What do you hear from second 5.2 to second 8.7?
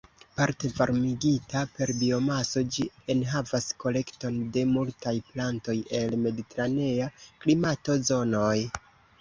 plantoj el mediteranea klimato-zonoj.